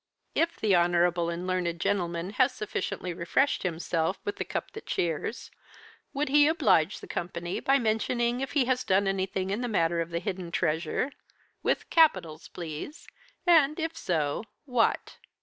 [0.33, 5.51] "If the honourable and learned gentleman has sufficiently refreshed himself with the cup that cheers,
[6.11, 10.01] would he oblige the company by mentioning if he has done anything in the matter
[10.01, 11.11] of the Hidden Treasure
[11.61, 13.07] with capitals please!
[13.45, 15.19] and, if so, what?"